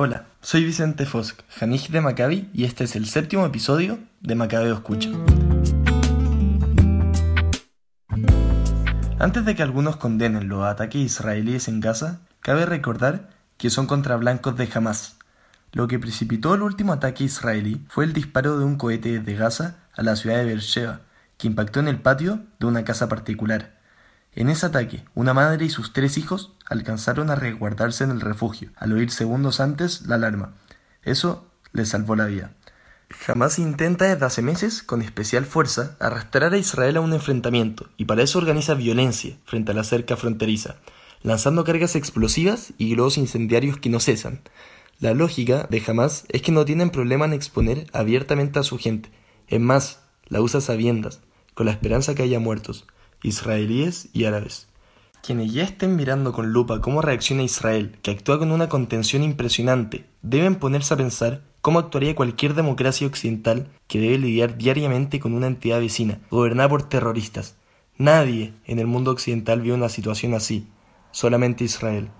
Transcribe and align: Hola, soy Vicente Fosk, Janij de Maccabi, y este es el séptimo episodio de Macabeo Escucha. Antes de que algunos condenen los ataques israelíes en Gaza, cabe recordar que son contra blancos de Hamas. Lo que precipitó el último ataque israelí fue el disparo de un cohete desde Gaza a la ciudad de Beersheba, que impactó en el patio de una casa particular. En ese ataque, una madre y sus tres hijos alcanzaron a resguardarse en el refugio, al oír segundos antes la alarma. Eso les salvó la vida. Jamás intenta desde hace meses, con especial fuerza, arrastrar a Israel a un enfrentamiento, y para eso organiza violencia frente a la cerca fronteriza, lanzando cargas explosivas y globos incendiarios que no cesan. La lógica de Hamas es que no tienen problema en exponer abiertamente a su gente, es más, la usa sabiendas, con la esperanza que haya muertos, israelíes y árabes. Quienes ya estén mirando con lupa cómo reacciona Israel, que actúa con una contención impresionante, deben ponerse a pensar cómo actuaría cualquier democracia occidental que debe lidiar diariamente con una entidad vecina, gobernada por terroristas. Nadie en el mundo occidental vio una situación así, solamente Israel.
Hola, 0.00 0.26
soy 0.40 0.64
Vicente 0.64 1.06
Fosk, 1.06 1.40
Janij 1.58 1.88
de 1.88 2.00
Maccabi, 2.00 2.48
y 2.54 2.62
este 2.62 2.84
es 2.84 2.94
el 2.94 3.06
séptimo 3.06 3.44
episodio 3.44 3.98
de 4.20 4.36
Macabeo 4.36 4.74
Escucha. 4.74 5.10
Antes 9.18 9.44
de 9.44 9.56
que 9.56 9.62
algunos 9.64 9.96
condenen 9.96 10.48
los 10.48 10.64
ataques 10.64 11.02
israelíes 11.02 11.66
en 11.66 11.80
Gaza, 11.80 12.20
cabe 12.38 12.64
recordar 12.64 13.30
que 13.56 13.70
son 13.70 13.88
contra 13.88 14.14
blancos 14.14 14.56
de 14.56 14.68
Hamas. 14.72 15.16
Lo 15.72 15.88
que 15.88 15.98
precipitó 15.98 16.54
el 16.54 16.62
último 16.62 16.92
ataque 16.92 17.24
israelí 17.24 17.84
fue 17.88 18.04
el 18.04 18.12
disparo 18.12 18.56
de 18.56 18.64
un 18.64 18.76
cohete 18.76 19.18
desde 19.18 19.34
Gaza 19.34 19.78
a 19.96 20.04
la 20.04 20.14
ciudad 20.14 20.36
de 20.36 20.44
Beersheba, 20.44 21.00
que 21.38 21.48
impactó 21.48 21.80
en 21.80 21.88
el 21.88 22.00
patio 22.00 22.44
de 22.60 22.66
una 22.66 22.84
casa 22.84 23.08
particular. 23.08 23.77
En 24.34 24.48
ese 24.50 24.66
ataque, 24.66 25.04
una 25.14 25.34
madre 25.34 25.64
y 25.64 25.70
sus 25.70 25.92
tres 25.92 26.18
hijos 26.18 26.52
alcanzaron 26.66 27.30
a 27.30 27.34
resguardarse 27.34 28.04
en 28.04 28.10
el 28.10 28.20
refugio, 28.20 28.70
al 28.76 28.92
oír 28.92 29.10
segundos 29.10 29.60
antes 29.60 30.02
la 30.06 30.16
alarma. 30.16 30.54
Eso 31.02 31.50
les 31.72 31.88
salvó 31.88 32.14
la 32.14 32.26
vida. 32.26 32.52
Jamás 33.10 33.58
intenta 33.58 34.04
desde 34.04 34.26
hace 34.26 34.42
meses, 34.42 34.82
con 34.82 35.00
especial 35.00 35.46
fuerza, 35.46 35.96
arrastrar 35.98 36.52
a 36.52 36.58
Israel 36.58 36.98
a 36.98 37.00
un 37.00 37.14
enfrentamiento, 37.14 37.88
y 37.96 38.04
para 38.04 38.22
eso 38.22 38.38
organiza 38.38 38.74
violencia 38.74 39.38
frente 39.46 39.72
a 39.72 39.74
la 39.74 39.82
cerca 39.82 40.16
fronteriza, 40.16 40.76
lanzando 41.22 41.64
cargas 41.64 41.96
explosivas 41.96 42.74
y 42.76 42.90
globos 42.90 43.16
incendiarios 43.16 43.78
que 43.78 43.88
no 43.88 43.98
cesan. 43.98 44.42
La 45.00 45.14
lógica 45.14 45.66
de 45.70 45.82
Hamas 45.86 46.24
es 46.28 46.42
que 46.42 46.52
no 46.52 46.66
tienen 46.66 46.90
problema 46.90 47.24
en 47.24 47.32
exponer 47.32 47.86
abiertamente 47.94 48.58
a 48.58 48.62
su 48.62 48.78
gente, 48.78 49.10
es 49.46 49.60
más, 49.60 50.00
la 50.26 50.42
usa 50.42 50.60
sabiendas, 50.60 51.20
con 51.54 51.66
la 51.66 51.72
esperanza 51.72 52.14
que 52.14 52.22
haya 52.22 52.40
muertos, 52.40 52.86
israelíes 53.22 54.08
y 54.12 54.24
árabes. 54.24 54.68
Quienes 55.22 55.52
ya 55.52 55.64
estén 55.64 55.96
mirando 55.96 56.32
con 56.32 56.52
lupa 56.52 56.80
cómo 56.80 57.02
reacciona 57.02 57.42
Israel, 57.42 57.98
que 58.02 58.10
actúa 58.12 58.38
con 58.38 58.52
una 58.52 58.68
contención 58.68 59.22
impresionante, 59.22 60.06
deben 60.22 60.54
ponerse 60.54 60.94
a 60.94 60.96
pensar 60.96 61.42
cómo 61.60 61.78
actuaría 61.78 62.14
cualquier 62.14 62.54
democracia 62.54 63.06
occidental 63.06 63.68
que 63.88 64.00
debe 64.00 64.18
lidiar 64.18 64.56
diariamente 64.56 65.20
con 65.20 65.34
una 65.34 65.48
entidad 65.48 65.80
vecina, 65.80 66.20
gobernada 66.30 66.68
por 66.68 66.84
terroristas. 66.84 67.56
Nadie 67.96 68.54
en 68.64 68.78
el 68.78 68.86
mundo 68.86 69.10
occidental 69.10 69.60
vio 69.60 69.74
una 69.74 69.88
situación 69.88 70.34
así, 70.34 70.68
solamente 71.10 71.64
Israel. 71.64 72.08